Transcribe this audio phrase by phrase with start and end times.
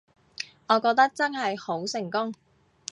[0.67, 2.33] 我覺得真係好成功